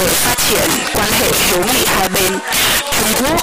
để 0.00 0.06
phát 0.06 0.34
triển 0.48 0.70
quan 0.94 1.12
hệ 1.12 1.30
hữu 1.50 1.64
nghị 1.64 1.86
hai 1.86 2.08
bên. 2.08 2.38
Trung 2.98 3.12
Quốc 3.26 3.40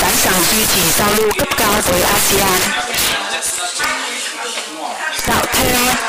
sẵn 0.00 0.12
sàng 0.16 0.42
duy 0.52 0.64
trì 0.74 0.80
giao 0.98 1.12
lưu 1.16 1.30
cấp 1.38 1.48
cao 1.56 1.80
với 1.84 2.02
ASEAN, 2.02 2.85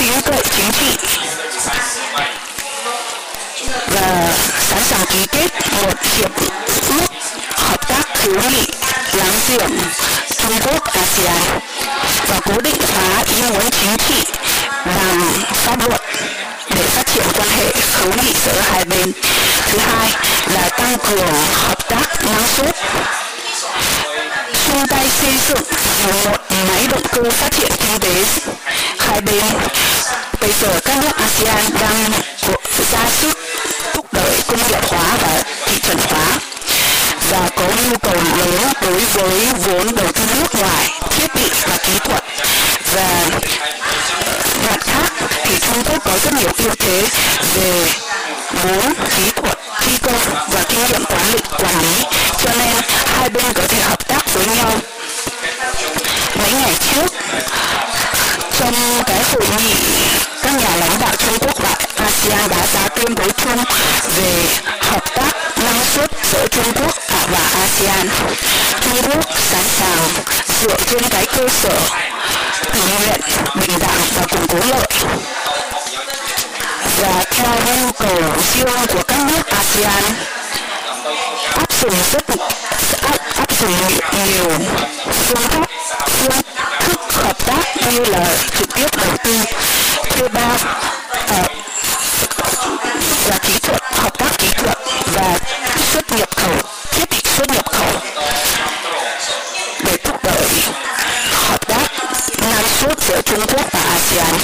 thêm 0.08 0.22
tín 0.22 0.42
chính 0.56 0.72
trị 0.72 0.98
và 3.88 4.34
sẵn 4.60 4.84
sàng 4.84 5.06
ký 5.10 5.26
kết 5.32 5.52
một 5.72 5.94
hiệp 6.18 6.32
ước 6.90 7.08
hợp 7.52 7.88
tác 7.88 8.04
hữu 8.22 8.42
nghị 8.52 8.66
láng 9.14 9.40
giềng 9.50 9.80
Trung 10.38 10.60
Quốc 10.66 10.84
ASEAN 10.84 11.60
và 12.28 12.40
cố 12.46 12.62
định 12.62 12.76
hóa 12.94 13.24
ý 13.36 13.42
muốn 13.42 13.70
chính 13.72 13.98
trị 14.08 14.24
và 14.86 15.18
pháp 15.54 15.90
luật 15.90 16.02
để 16.76 16.84
phát 16.84 17.06
triển 17.14 17.26
quan 17.38 17.50
hệ 17.50 17.74
hữu 17.94 18.14
nghị 18.24 18.34
giữa 18.46 18.62
hai 18.62 18.86
bên. 18.86 19.12
Thứ 19.72 19.78
hai 19.78 20.10
là 20.54 20.70
tăng 20.70 20.98
cường 21.10 21.34
hợp 21.54 21.90
tác 21.90 22.26
năng 22.26 22.48
suất 22.58 22.76
chung 24.68 24.88
tay 24.88 25.06
xây 25.22 25.34
dựng 25.48 25.64
một 26.24 26.38
máy 26.68 26.88
động 26.92 27.02
cơ 27.12 27.30
phát 27.32 27.52
triển 27.52 27.72
kinh 27.80 28.00
tế 28.00 28.24
hai 29.00 29.22
bên. 29.22 29.44
Bây 30.42 30.52
giờ 30.62 30.80
các 30.86 30.98
nước 30.98 31.18
ASEAN 31.18 31.66
đang 31.82 32.12
ra 32.92 33.10
sức 33.22 33.38
thúc 33.94 34.06
đẩy 34.14 34.42
công 34.48 34.60
nghiệp 34.68 34.86
hóa 34.88 35.18
và 35.22 35.44
thị 35.66 35.80
trường 35.82 35.98
hóa 36.10 36.26
và 37.30 37.50
có 37.56 37.64
nhu 37.90 37.98
cầu 37.98 38.16
lớn 38.38 38.74
đối 38.82 39.00
với 39.00 39.48
vốn 39.66 39.96
đầu 39.96 40.12
tư 40.14 40.22
nước 40.36 40.60
ngoài, 40.60 40.90
thiết 41.10 41.36
bị 41.36 41.50
và 41.70 41.78
kỹ 41.78 41.94
thuật 42.06 42.24
và 42.96 43.26
mặt 44.66 44.80
khác 44.82 45.12
thì 45.46 45.56
Trung 45.60 45.84
Quốc 45.90 46.04
có 46.06 46.12
rất 46.24 46.34
nhiều 46.34 46.50
ưu 46.58 46.76
thế 46.80 47.04
về 47.56 47.86
vốn, 48.64 48.94
kỹ 49.18 49.32
thuật, 49.36 49.58
thi 49.82 49.98
công 50.04 50.48
và 50.52 50.62
kinh 50.70 50.80
nghiệm 50.88 51.06
quản 51.06 51.32
lý 51.32 51.40
quản 51.60 51.80
lý 51.82 52.07
sở 71.68 72.70
tình 72.74 72.84
nguyện, 73.00 73.22
bình 73.56 73.80
đẳng 73.80 74.02
và 74.16 74.26
cùng 74.32 74.48
cố 74.48 74.68
lợi. 74.70 74.88
Và 77.02 77.24
theo 77.32 77.76
nhu 77.82 77.92
cầu 77.92 78.22
riêng 78.54 78.88
của 78.94 79.04
các 79.08 79.18
nước 79.28 79.48
ASEAN 79.48 80.04
áp 81.58 81.74
dụng 81.82 81.94
rất 82.12 82.24
áp, 83.02 83.18
áp 83.38 83.52
dụng 83.60 83.72
nhiều 84.26 84.50
phương 85.06 85.48
pháp 85.50 85.68
phương 86.08 86.42
thức 86.80 87.14
hợp 87.14 87.38
tác 87.48 87.92
như 87.92 88.06
là 88.06 88.38
trực 88.60 88.76
tiếp 88.76 88.88
đầu 88.98 89.18
tư 89.24 89.36
thuê 90.10 90.28
bao 90.28 90.58
và 91.28 91.44
ờ, 93.32 93.38
kỹ 93.44 93.60
thuật 93.60 93.82
hợp 93.84 94.18
tác 94.18 94.38
kỹ 94.38 94.48
thuật 94.58 94.78
và 95.14 95.40
xuất 95.94 96.12
nhập 96.18 96.30
khẩu 96.36 96.56
thiết 96.92 97.10
bị 97.12 97.18
xuất 97.38 97.50
nhập 97.50 97.66
khẩu 97.66 98.02
để 99.86 99.98
thúc 100.04 100.24
đẩy 100.24 100.48
giữa 103.08 103.22
Trung 103.22 103.46
Quốc 103.48 103.72
và 103.72 103.80
ASEAN. 103.80 104.36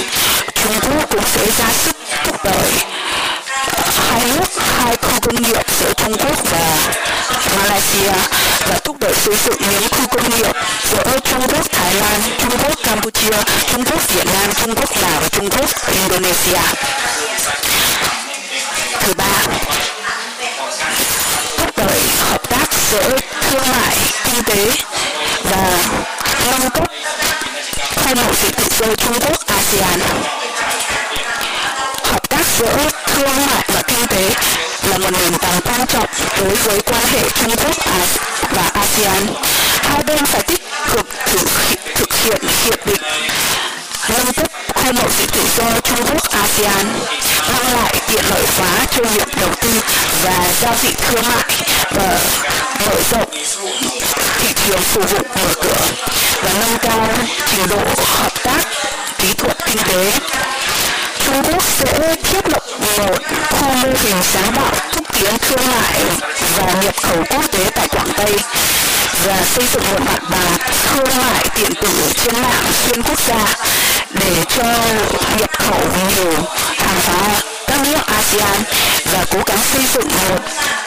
Trung 0.54 0.80
Quốc 0.80 1.10
cũng 1.10 1.22
sẽ 1.34 1.46
ra 1.58 1.66
sức 1.84 1.96
thúc 2.24 2.44
đẩy 2.44 2.70
hai 4.10 4.20
nước, 4.24 4.62
hai 4.78 4.96
khu 4.96 5.20
công 5.20 5.42
nghiệp 5.42 5.62
giữa 5.80 5.92
Trung 5.96 6.16
Quốc 6.18 6.50
và 6.50 6.76
Malaysia 7.56 8.12
và 8.68 8.78
thúc 8.84 8.96
đẩy 9.00 9.14
xây 9.14 9.36
dựng 9.44 9.56
những 9.70 9.88
khu 9.90 10.06
công 10.06 10.30
nghiệp 10.30 10.56
giữa 10.90 11.18
Trung 11.24 11.46
Quốc, 11.48 11.72
Thái 11.72 11.94
Lan, 11.94 12.20
Trung 12.38 12.58
Quốc, 12.62 12.78
Campuchia, 12.84 13.36
Trung 13.72 13.84
Quốc, 13.84 14.08
Việt 14.08 14.26
Nam, 14.26 14.50
Trung 14.62 14.74
Quốc, 14.74 15.02
Lào 15.02 15.20
và 15.20 15.28
Trung 15.28 15.50
Quốc, 15.50 15.70
Indonesia. 15.92 16.83
Lợi 48.96 49.06
hóa 49.06 49.12
việc 49.14 49.36
đầu 49.40 49.50
tư 49.60 49.70
và 50.22 50.52
giao 50.60 50.74
dịch 50.82 50.98
thương 50.98 51.22
mại 51.28 51.44
và 51.90 52.18
mở 52.80 52.94
rộng 53.10 53.30
thị 54.40 54.54
trường 54.66 54.80
phục 54.80 55.10
vụ 55.10 55.18
mở 55.36 55.54
cửa 55.62 55.86
và 56.42 56.52
nâng 56.60 56.78
cao 56.78 57.08
trình 57.50 57.66
độ 57.68 57.78
hợp 57.96 58.32
tác 58.44 58.60
kỹ 59.18 59.32
thuật 59.38 59.56
kinh 59.66 59.82
tế. 59.88 60.12
Trung 61.24 61.42
Quốc 61.42 61.62
sẽ 61.78 62.16
thiết 62.22 62.48
lập 62.48 62.62
một 62.96 63.18
khu 63.50 63.72
mô 63.72 63.88
hình 64.02 64.16
sáng 64.32 64.52
tạo 64.56 64.74
xúc 64.94 65.06
tiến 65.20 65.38
thương 65.38 65.66
mại 65.66 66.00
và 66.56 66.72
nhập 66.82 66.94
khẩu 67.02 67.24
quốc 67.30 67.52
tế 67.52 67.70
tại 67.74 67.88
Quảng 67.88 68.12
Tây 68.16 68.38
và 69.26 69.36
xây 69.54 69.64
dựng 69.72 69.82
một 69.92 70.00
mặt 70.06 70.22
bằng 70.30 70.56
thương 70.84 71.18
mại 71.18 71.44
điện 71.56 71.72
tử 71.80 72.12
trên 72.24 72.42
mạng 72.42 72.64
xuyên 72.86 73.02
quốc 73.02 73.18
gia 73.28 73.44
để 74.10 74.44
cho 74.56 74.64
nhập 75.38 75.50
khẩu 75.58 75.80
nhiều 76.08 76.32
hàng 76.76 77.00
hóa 77.06 77.53
các 77.74 77.86
nước 77.86 78.06
ASEAN 78.06 78.62
và 79.12 79.24
cố 79.30 79.38
gắng 79.46 79.58
xây 79.72 79.82
dựng 79.94 80.08
một 80.08 80.38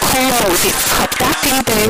khu 0.01 0.21
mậu 0.21 0.55
dịch 0.63 0.75
hợp 0.89 1.19
tác 1.19 1.31
kinh 1.43 1.63
tế. 1.63 1.87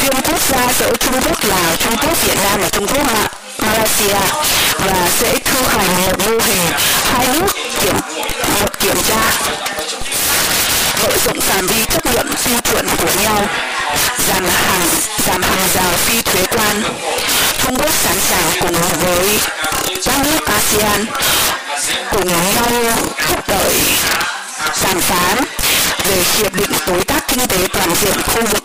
Xuyên 0.00 0.14
quốc 0.14 0.40
gia 0.50 0.72
giữa 0.78 0.92
Trung 1.00 1.20
Quốc, 1.24 1.44
Lào, 1.44 1.76
Trung 1.76 1.96
Quốc, 1.96 2.22
Việt 2.22 2.38
Nam 2.44 2.60
và 2.60 2.68
Trung 2.68 2.86
Quốc 2.86 3.06
Malaysia 3.58 4.18
và 4.78 5.08
sẽ 5.20 5.34
thu 5.44 5.66
hành 5.68 6.02
một 6.02 6.18
mô 6.18 6.30
hình 6.30 6.72
hai 7.12 7.26
nước 7.26 7.46
kiểm 7.82 7.96
một 8.60 8.80
kiểm 8.80 8.96
tra. 9.08 9.30
Mở 11.02 11.10
rộng 11.24 11.40
phạm 11.40 11.66
vi 11.66 11.84
chấp 11.84 12.06
nhận 12.14 12.26
tiêu 12.44 12.58
chuẩn 12.70 12.86
của 12.96 13.22
nhau 13.22 13.46
giảm 14.28 14.44
hàng 14.44 14.88
giảm 15.26 15.42
hàng 15.42 15.68
rào 15.74 15.92
phi 15.96 16.22
thuế 16.22 16.42
quan. 16.46 16.82
Trung 17.62 17.76
Quốc 17.76 17.90
sẵn 18.04 18.16
sàng 18.20 18.60
cùng 18.60 18.76
với 19.00 19.38
các 20.04 20.16
nước 20.24 20.46
ASEAN 20.46 21.06
8 25.08 25.38
về 26.04 26.22
hiệp 26.36 26.54
định 26.54 26.70
đối 26.86 27.04
tác 27.04 27.28
kinh 27.28 27.46
tế 27.46 27.56
toàn 27.72 27.94
diện 28.00 28.22
khu 28.26 28.42
vực 28.46 28.64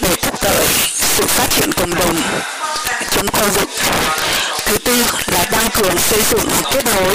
để 0.00 0.16
thúc 0.22 0.34
đẩy 0.42 0.66
sự 1.16 1.26
phát 1.26 1.46
triển 1.50 1.72
cộng 1.72 1.94
đồng 1.94 2.16
trong 3.10 3.26
khu 3.32 3.48
vực. 3.54 3.68
Thứ 4.66 4.78
tư 4.78 5.04
là 5.26 5.44
tăng 5.44 5.68
cường 5.70 5.98
xây 5.98 6.22
dựng 6.30 6.48
kết 6.72 6.84
nối, 6.84 7.14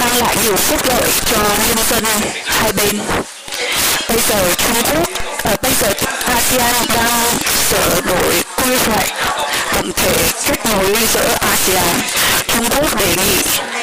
mang 0.00 0.16
lại 0.18 0.36
nhiều 0.44 0.56
phúc 0.56 0.80
lợi 0.88 1.10
cho 1.30 1.38
nhân 1.68 1.78
dân 1.90 2.04
hai 2.44 2.72
bên. 2.72 3.00
Bây 4.08 4.18
giờ 4.28 4.54
Trung 4.58 4.82
Quốc, 4.90 5.08
ở 5.44 5.56
bây 5.62 5.72
giờ 5.80 5.92
ASEAN 6.34 6.74
đang 6.94 7.38
sửa 7.70 8.00
đổi 8.00 8.42
quy 8.56 8.76
hoạch 8.76 9.08
tổng 9.74 9.92
thể 9.96 10.14
kết 10.46 10.66
nối 10.66 10.96
giữa 11.14 11.36
ASEAN. 11.40 12.00
Trung 12.48 12.68
Quốc 12.70 13.00
đề 13.00 13.06
nghị 13.16 13.73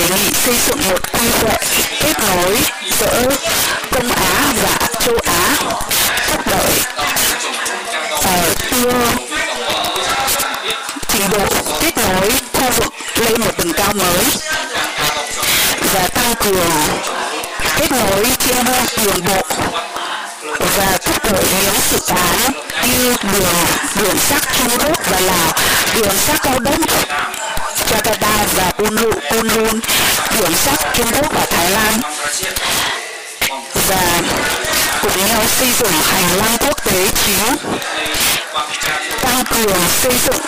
đề 0.00 0.06
nghị 0.16 0.32
xây 0.44 0.54
dựng 0.66 0.78
một 0.88 1.12
quy 1.12 1.28
hoạch 1.42 1.60
kết 2.00 2.12
nối 2.18 2.56
giữa 3.00 3.36
Đông 3.92 4.10
Á 4.12 4.52
và 4.62 4.88
châu 5.00 5.16
Á 5.24 5.56
thúc 6.30 6.46
đẩy 6.46 6.72
uh, 8.14 8.72
đưa 8.72 8.92
trình 11.08 11.30
độ 11.30 11.44
kết 11.80 11.96
nối 11.96 12.30
khu 12.52 12.70
vực 12.70 12.92
lên 13.16 13.40
một 13.40 13.56
tầng 13.56 13.72
cao 13.72 13.92
mới 13.94 14.24
và 15.94 16.08
tăng 16.08 16.34
cường 16.44 16.70
kết 17.76 17.92
nối 17.92 18.24
trên 18.38 18.64
đường 19.04 19.24
bộ 19.26 19.42
và 20.76 20.98
thúc 21.04 21.24
đẩy 21.24 21.44
những 21.64 21.74
dự 21.90 21.98
án 22.06 22.52
như 22.86 23.14
đường 23.32 23.54
đường 23.96 24.18
sắt 24.18 24.42
Trung 24.58 24.78
Quốc 24.78 25.10
và 25.10 25.20
Lào, 25.20 25.52
đường 25.94 26.16
sắt 26.26 26.42
cao 26.42 26.58
tốc 26.64 26.74
Jakarta 27.90 28.44
và 28.54 28.72
Kunlun, 28.78 29.80
đường 30.38 30.54
sắt 30.54 30.94
Trung 30.94 31.06
Quốc 31.12 31.32
và 31.34 31.46
Thái 31.50 31.70
Lan. 31.70 32.00
Và 33.88 34.20
cùng 35.02 35.26
nhau 35.26 35.42
xây 35.58 35.68
dựng 35.78 35.92
hành 35.92 36.36
lang 36.36 36.56
quốc 36.60 36.84
tế 36.84 37.08
chính. 37.26 37.56
Tăng 39.22 39.44
cường 39.44 39.80
xây 40.02 40.12
dựng 40.26 40.40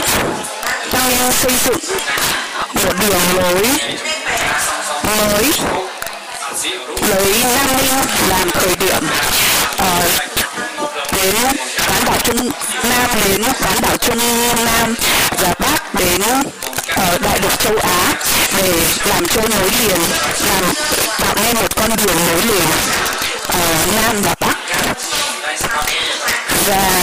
tăng 0.93 1.33
xây 1.33 1.53
dựng 1.65 1.79
một 2.75 2.93
đường 3.01 3.21
lối 3.37 3.67
mới 5.05 5.53
lấy 7.09 7.35
Nam 7.43 7.77
Ninh 7.77 8.05
làm 8.29 8.51
khởi 8.51 8.77
điểm. 8.77 9.09
Uh, 9.75 10.05
đến 11.17 11.35
bán 11.89 12.05
đảo 12.05 12.19
Trung 12.25 12.51
Nam 12.83 13.11
đến 13.25 13.43
bán 13.61 13.81
đảo 13.83 13.97
Trung 13.97 14.19
Nam 14.65 14.95
và 15.39 15.55
Bắc 15.59 15.95
đến 15.95 16.23
ở 16.97 17.19
đại 17.19 17.41
lục 17.43 17.61
châu 17.61 17.77
Á 17.77 18.15
để 18.57 18.73
làm 19.05 19.27
cho 19.27 19.41
nối 19.41 19.71
liền, 19.81 20.01
làm 20.47 20.65
tạo 21.21 21.35
nên 21.45 21.57
một 21.57 21.77
con 21.77 21.91
đường 21.97 22.17
nối 22.27 22.43
liền 22.47 22.65
ở 23.47 23.87
Nam 23.97 24.23
và 24.23 24.35
Bắc. 24.41 24.57
Và 26.67 27.03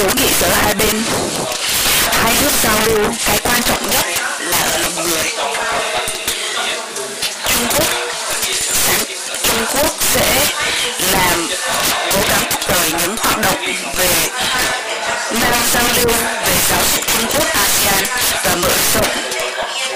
hữu 0.00 0.10
nghị 0.16 0.28
giữa 0.40 0.48
hai 0.48 0.74
bên. 0.74 1.02
Hai 2.12 2.32
nước 2.42 2.50
giao 2.62 2.76
lưu, 2.86 3.04
cái 3.26 3.38
quan 3.42 3.62
trọng 3.62 3.90
nhất 3.90 4.06
là 4.38 4.58
ở 4.58 4.78
lòng 4.78 4.94
người. 5.04 5.24
Trung 7.48 7.66
Quốc 7.74 7.86
Trung 9.42 9.64
Quốc 9.74 9.94
sẽ 10.14 10.46
làm, 11.12 11.48
cố 12.12 12.18
gắng 12.28 12.44
thúc 12.50 12.60
đẩy 12.68 12.92
những 12.92 13.16
hoạt 13.16 13.38
động 13.40 13.64
về 13.96 14.08
năng 15.32 15.66
giao 15.72 15.84
lưu, 15.96 16.16
về 16.46 16.54
giáo 16.70 16.80
dục 16.92 17.04
Trung 17.12 17.26
Quốc 17.34 17.46
ASEAN 17.54 18.04
và 18.44 18.54
mở 18.54 18.74
rộng 18.94 19.10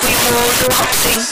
quy 0.03 0.11
mô 0.25 0.41
du 0.61 0.69
học 0.73 0.89
sinh. 1.05 1.25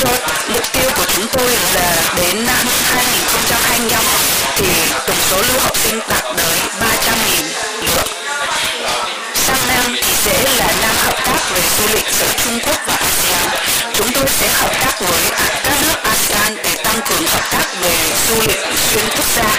Cho 0.00 0.10
mục 0.48 0.72
tiêu 0.72 0.90
của 0.96 1.04
chúng 1.14 1.26
tôi 1.32 1.50
là 1.74 1.96
đến 2.16 2.46
năm 2.46 2.66
2025 2.84 4.37
thì 4.58 4.66
tổng 5.06 5.16
số 5.30 5.36
lưu 5.36 5.60
học 5.60 5.76
sinh 5.78 6.00
đạt 6.08 6.24
tới 6.36 6.58
300.000 6.80 7.44
lượt. 7.80 8.06
Sang 9.34 9.68
năm 9.68 9.96
thì 10.02 10.12
sẽ 10.24 10.42
là 10.58 10.66
năm 10.82 10.94
hợp 10.96 11.16
tác 11.24 11.50
về 11.54 11.60
du 11.78 11.94
lịch 11.94 12.06
giữa 12.18 12.32
Trung 12.44 12.58
Quốc 12.66 12.76
và 12.86 12.94
ASEAN. 12.94 13.48
Chúng 13.94 14.12
tôi 14.12 14.24
sẽ 14.28 14.48
hợp 14.48 14.72
tác 14.80 15.00
với 15.00 15.22
các 15.64 15.74
nước 15.82 16.02
ASEAN 16.02 16.56
để 16.64 16.74
tăng 16.84 17.00
cường 17.08 17.26
hợp 17.26 17.44
tác 17.52 17.66
về 17.82 17.94
du 18.28 18.40
lịch 18.40 18.60
xuyên 18.92 19.04
quốc 19.16 19.26
gia. 19.36 19.56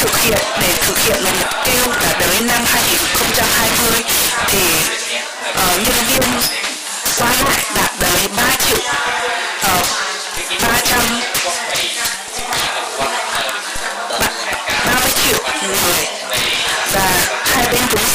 Thực 0.00 0.20
hiện 0.22 0.38
để 0.60 0.74
thực 0.82 0.98
hiện 0.98 1.24
mục 1.24 1.50
tiêu 1.64 1.92
là 2.02 2.12
tới 2.20 2.40
năm 2.40 2.64
2020 2.66 4.02
thì 4.46 4.58
uh, 5.50 5.88
nhân 5.88 6.04
viên 6.08 6.40
qua 7.18 7.32
lại 7.44 7.64
đạt 7.76 7.90
tới 8.00 8.28
3 8.36 8.42
triệu 8.66 8.78
uh, 8.78 9.86
300 10.62 12.09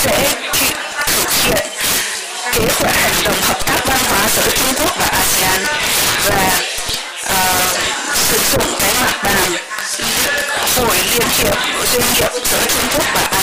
sẽ 0.05 0.35
thực 1.07 1.31
hiện 1.31 1.67
kế 2.53 2.65
hoạch 2.79 2.95
hành 2.95 3.23
động 3.23 3.41
hợp 3.41 3.65
tác 3.65 3.79
văn 3.85 3.99
hóa 4.09 4.29
giữa 4.35 4.49
Trung 4.55 4.73
Quốc 4.79 4.95
và 4.99 5.05
ASEAN 5.05 5.63
và 6.25 6.59
uh, 7.23 7.77
sử 8.29 8.37
dụng 8.51 8.75
cái 8.79 8.93
mặt 9.01 9.23
bàn 9.23 9.51
hội 10.75 10.97
liên 11.11 11.27
hiệp 11.37 11.55
doanh 11.93 12.13
nghiệp 12.13 12.29
giữa 12.51 12.65
Trung 12.69 12.89
Quốc 12.93 13.05
và 13.13 13.34